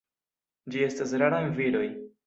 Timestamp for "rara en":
1.25-1.57